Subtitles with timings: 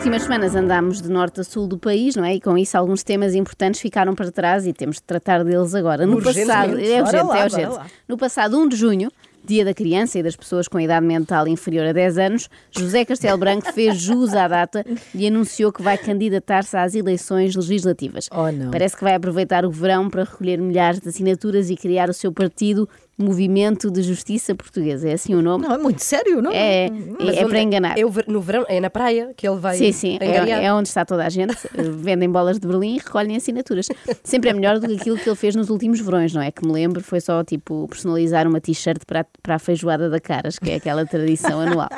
[0.00, 2.34] últimas semanas andámos de norte a sul do país, não é?
[2.34, 6.06] E com isso alguns temas importantes ficaram para trás e temos de tratar deles agora.
[6.06, 7.78] No passado, é urgente, lá, é urgente.
[8.08, 9.10] No passado 1 de junho,
[9.44, 13.36] Dia da Criança e das pessoas com idade mental inferior a 10 anos, José Castelo
[13.36, 14.84] Branco fez jus à data
[15.14, 18.28] e anunciou que vai candidatar-se às eleições legislativas.
[18.32, 18.70] Oh.
[18.70, 22.32] Parece que vai aproveitar o verão para recolher milhares de assinaturas e criar o seu
[22.32, 22.88] partido
[23.18, 25.08] Movimento de Justiça Portuguesa.
[25.08, 25.66] É assim o nome?
[25.66, 26.50] Não, é muito sério, não?
[26.52, 26.88] É,
[27.18, 27.98] Mas é, é para enganar.
[27.98, 30.72] É o ver- no verão, é na praia que ele vai Sim, sim, é, é
[30.72, 31.54] onde está toda a gente.
[31.76, 33.88] Vendem bolas de Berlim e recolhem assinaturas.
[34.24, 36.50] Sempre é melhor do que aquilo que ele fez nos últimos verões, não é?
[36.50, 40.18] Que me lembro, foi só tipo personalizar uma t-shirt para, a- para a feijoada da
[40.20, 41.88] Caras, que é aquela tradição anual.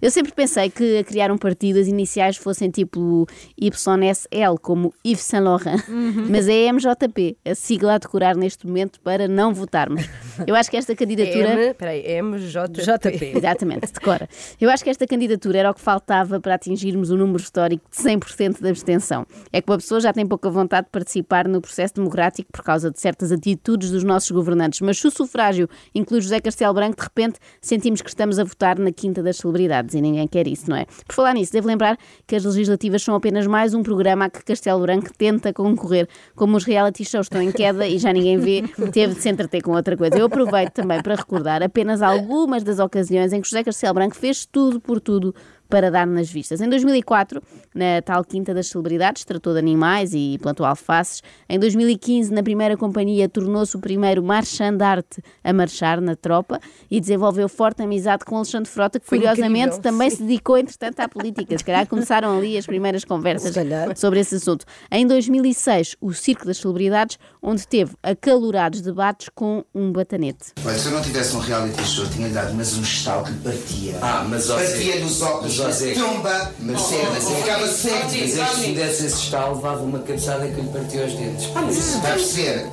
[0.00, 3.26] Eu sempre pensei que a criar um partido as iniciais fossem tipo
[3.60, 5.82] YSL, como Yves Saint Laurent,
[6.30, 10.04] mas é MJP, a sigla a decorar neste momento para não votarmos.
[10.46, 11.52] Eu acho que esta candidatura.
[11.52, 12.80] M, peraí, MJP.
[12.80, 13.32] JP.
[13.36, 14.28] Exatamente, decora.
[14.60, 17.96] Eu acho que esta candidatura era o que faltava para atingirmos o número histórico de
[17.96, 19.26] 100% de abstenção.
[19.52, 22.90] É que uma pessoa já tem pouca vontade de participar no processo democrático por causa
[22.90, 24.80] de certas atitudes dos nossos governantes.
[24.80, 28.78] Mas se o sufrágio inclui José Castelo Branco, de repente sentimos que estamos a votar
[28.78, 30.86] na quinta das celebridades e ninguém quer isso, não é?
[31.06, 34.44] Por falar nisso, devo lembrar que as legislativas são apenas mais um programa a que
[34.44, 36.08] Castelo Branco tenta concorrer.
[36.36, 39.62] Como os reality shows estão em queda e já ninguém vê, teve de se entreter
[39.62, 40.16] com outra coisa.
[40.16, 44.44] Eu aproveito também para recordar apenas algumas das ocasiões em que José Castelo Branco fez
[44.46, 45.34] tudo por tudo
[45.70, 46.60] para dar nas vistas.
[46.60, 47.40] Em 2004,
[47.74, 51.22] na tal Quinta das Celebridades, tratou de animais e plantou alfaces.
[51.48, 56.60] Em 2015, na primeira companhia, tornou-se o primeiro marchand-arte a marchar na tropa
[56.90, 60.16] e desenvolveu forte amizade com Alexandre Frota, que Foi curiosamente incrível, também sim.
[60.16, 61.56] se dedicou, entretanto, à política.
[61.56, 63.54] Se calhar começaram ali as primeiras conversas
[63.96, 64.64] sobre esse assunto.
[64.90, 70.52] Em 2006, o Circo das Celebridades, onde teve acalorados debates com um batanete.
[70.66, 73.38] Olha, se eu não tivesse um reality show, tinha-lhe dado mas um estalo que lhe
[73.38, 73.98] partia.
[74.02, 77.66] Ah, mas ó Zé- Partia nos óculos, mas ó na Zé- tromba, mas assim, ficava
[77.68, 77.96] cego.
[78.02, 81.48] Mas este se desse esse estalo, levava uma cabeçada que lhe partiu os dedos.
[81.54, 82.66] Ah, mas isso Está a perceber?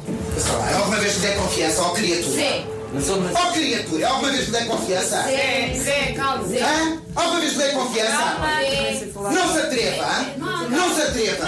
[0.78, 2.78] Alguma vez me der confiança, ó criatura?
[2.94, 3.36] Mas, ó, mas...
[3.36, 5.22] Ó criatura, alguma vez me der confiança?
[5.24, 6.62] Zé, Zé, calma, Zé.
[6.62, 7.02] Hã?
[7.16, 8.12] Alguma vez me der confiança?
[8.18, 10.26] Calma, Não se atreva, hã?
[10.70, 11.48] Não se atreva.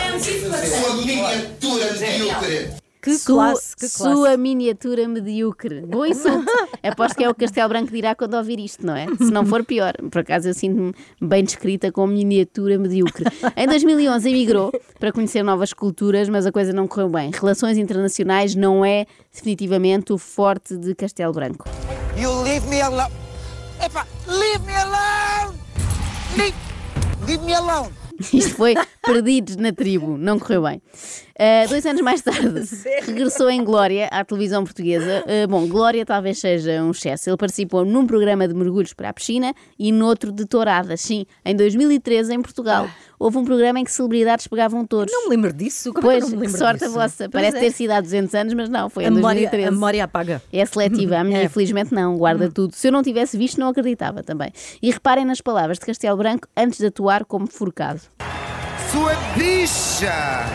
[0.81, 2.78] Sua miniatura medíocre.
[3.01, 3.97] Que Sua, classe, que classe.
[3.97, 5.81] sua miniatura medíocre.
[5.85, 6.51] Bom insulto.
[6.83, 9.05] Aposto que é o Castelo Branco dirá quando ouvir isto, não é?
[9.17, 9.93] Se não for pior.
[10.11, 13.23] Por acaso eu sinto-me bem descrita como miniatura medíocre.
[13.55, 17.31] Em 2011 emigrou para conhecer novas culturas, mas a coisa não correu bem.
[17.31, 21.69] Relações internacionais não é definitivamente o forte de Castelo Branco.
[22.17, 23.13] You leave me alone.
[23.81, 25.57] Epa, leave me alone!
[26.37, 26.55] Leave,
[27.25, 27.89] leave me alone!
[28.33, 30.81] Isto foi Perdidos na Tribo, não correu bem.
[31.39, 32.67] Uh, dois anos mais tarde,
[33.07, 35.23] regressou em Glória à televisão portuguesa.
[35.25, 37.29] Uh, bom, Glória talvez seja um excesso.
[37.29, 40.99] Ele participou num programa de mergulhos para a piscina e noutro de touradas.
[40.99, 45.13] Sim, em 2013, em Portugal, houve um programa em que celebridades pegavam touros.
[45.13, 45.93] Não me lembro disso.
[45.93, 46.99] Como é Pois, que sorte a disso?
[46.99, 47.29] vossa.
[47.29, 47.59] Pois Parece é.
[47.61, 49.67] ter sido há 200 anos, mas não, foi a em memória, 2013.
[49.67, 50.41] a memória apaga.
[50.51, 51.43] É seletiva, a minha É.
[51.45, 52.75] infelizmente não, guarda tudo.
[52.75, 54.51] Se eu não tivesse visto, não acreditava também.
[54.81, 58.01] E reparem nas palavras de Castelo Branco antes de atuar como forcado.
[58.91, 60.45] Sua bicha!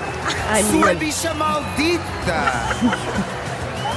[0.70, 2.40] Sua bicha maldita!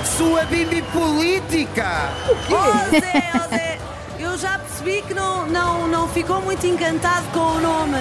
[0.06, 2.10] Sua bibi política!
[2.50, 3.80] Oh, Zé, oh, Zé,
[4.20, 7.98] eu já percebi que não, não, não ficou muito encantado com o nome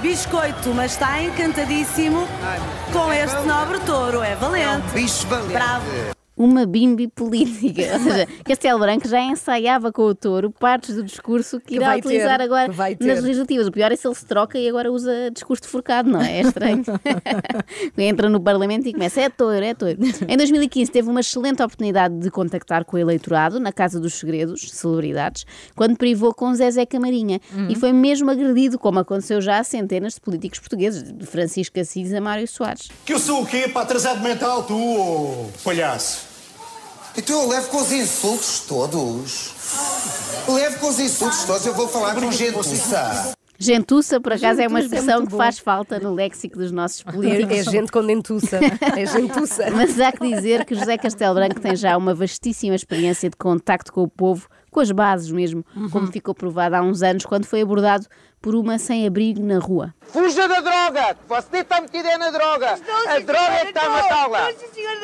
[0.00, 2.26] Biscoito, mas está encantadíssimo
[2.92, 4.86] com este nobre touro, é valente.
[4.92, 5.52] Bicho valente!
[5.52, 6.15] Bravo.
[6.36, 7.82] Uma bimbi política.
[7.94, 12.00] Ou seja, Castelo Branco já ensaiava com o touro partes do discurso que irá vai
[12.00, 13.66] ter, utilizar agora que nas legislativas.
[13.66, 16.38] O pior é se ele se troca e agora usa discurso de forcado, não é?
[16.38, 16.84] É estranho.
[17.96, 19.96] Entra no Parlamento e começa: é touro, é touro.
[20.28, 24.70] Em 2015 teve uma excelente oportunidade de contactar com o eleitorado na Casa dos Segredos,
[24.72, 27.40] celebridades, quando privou com Zezé Camarinha.
[27.52, 27.68] Uhum.
[27.70, 32.12] E foi mesmo agredido, como aconteceu já a centenas de políticos portugueses, de Francisco Assis
[32.12, 32.88] a Mário Soares.
[33.04, 33.68] Que eu sou o quê?
[33.68, 36.25] Para atrasado mental, tu, ô palhaço?
[37.16, 39.54] Então eu levo com os insultos todos.
[40.48, 43.34] Levo com os insultos todos, eu vou falar com gentuça.
[43.58, 46.70] Gentuça, por acaso, é uma Gentuça é expressão muito que faz falta no léxico dos
[46.70, 47.56] nossos É, políticos.
[47.56, 48.60] é gente com dentuça.
[48.94, 49.70] É gentuça.
[49.72, 53.90] Mas há que dizer que José Castelo Branco tem já uma vastíssima experiência de contacto
[53.94, 55.88] com o povo, com as bases mesmo, Uhum.
[55.88, 58.06] como ficou provado há uns anos quando foi abordado
[58.42, 59.94] por uma sem-abrigo na rua.
[60.02, 61.16] Fuja da droga!
[61.26, 62.72] Você está metido é na droga!
[63.08, 64.48] a droga é que está a matá-la!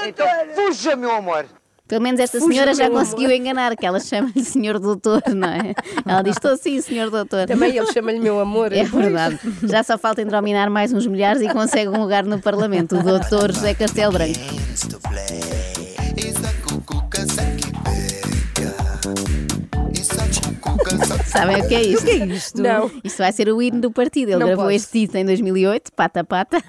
[0.07, 1.47] Então fuja, meu amor!
[1.93, 5.75] Pelo menos esta Fuja, senhora já conseguiu enganar, que ela chama-lhe Senhor Doutor, não é?
[6.07, 7.47] Ela diz: Estou sim, Senhor Doutor.
[7.47, 8.73] Também ele chama-lhe meu amor.
[8.73, 9.39] É verdade.
[9.65, 13.53] Já só falta endrominar mais uns milhares e consegue um lugar no Parlamento, o Doutor
[13.53, 14.41] José Castelo Branco.
[21.43, 22.03] Sabem o que é isto?
[22.03, 22.63] O que é isto?
[22.63, 22.91] Não.
[23.03, 24.29] Isto vai ser o hino do partido.
[24.31, 24.77] Ele Não gravou posso.
[24.77, 26.63] este título em 2008, pata pata,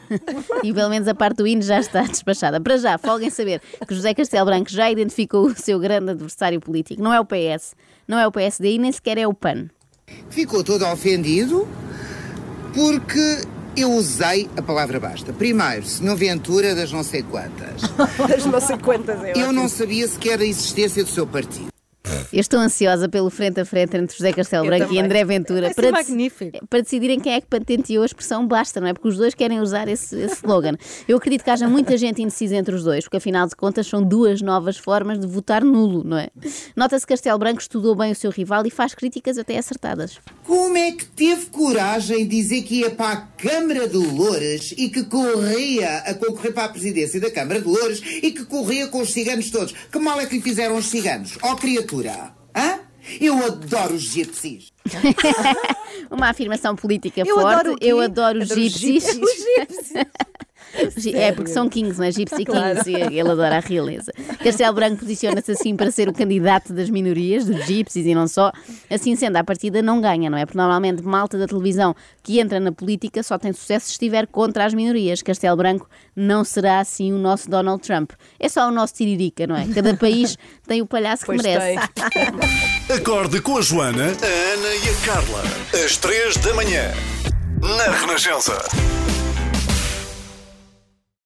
[0.64, 2.60] e pelo menos a parte do hino já está despachada.
[2.60, 7.04] Para já, folguem saber que José Castelo Branco já identificou o seu grande adversário político.
[7.04, 7.76] Não é o PS,
[8.08, 9.68] não é o PSD e nem sequer é o PAN.
[10.30, 11.68] Ficou todo ofendido
[12.74, 13.42] porque
[13.78, 15.32] eu usei a palavra basta.
[15.34, 17.82] Primeiro, senhor Ventura das não sei quantas.
[18.28, 19.32] Das não sei quantas é.
[19.32, 19.54] Eu ótimo.
[19.54, 21.73] não sabia sequer a existência do seu partido.
[22.32, 25.00] Eu estou ansiosa pelo frente a frente entre José Castelo Branco e.
[25.00, 26.66] André Ventura magnífico.
[26.68, 28.94] para decidirem quem é que patenteou a expressão basta, não é?
[28.94, 30.74] Porque os dois querem usar esse, esse slogan.
[31.08, 34.02] Eu acredito que haja muita gente indecisa entre os dois, porque afinal de contas são
[34.02, 36.30] duas novas formas de votar nulo, não é?
[36.76, 40.20] Nota-se que Castelo Branco estudou bem o seu rival e faz críticas até acertadas.
[40.46, 44.90] Como é que teve coragem de dizer que ia para a Câmara de Loures e
[44.90, 49.02] que corria a concorrer para a presidência da Câmara de Loures e que corria com
[49.02, 49.74] os ciganos todos?
[49.92, 51.38] Que mal é que lhe fizeram os ciganos?
[51.42, 52.03] Ó criatura!
[52.56, 52.80] Hã?
[53.20, 54.72] Eu adoro os gypsies.
[56.10, 57.60] Uma afirmação política Eu forte.
[57.60, 57.78] adoro?
[57.82, 59.20] Eu adoro os Adoro os gypsies.
[61.14, 62.12] É porque são kings, não é?
[62.12, 64.12] Gypsy kings e ele adora a realeza.
[64.44, 68.52] Castelo Branco posiciona-se assim para ser o candidato das minorias, dos gypsies e não só.
[68.90, 70.46] Assim sendo, à partida não ganha, não é?
[70.46, 74.66] Porque normalmente malta da televisão que entra na política só tem sucesso se estiver contra
[74.66, 75.22] as minorias.
[75.22, 78.12] Castelo Branco não será assim o nosso Donald Trump.
[78.40, 79.68] É só o nosso tiririca, não é?
[79.74, 80.38] Cada país
[80.68, 81.88] tem o palhaço que Pois merece.
[81.94, 82.96] tem.
[82.98, 85.44] Acorde com a Joana, a Ana e a Carla.
[85.86, 86.92] Às três da manhã.
[87.62, 88.58] Na Renascença.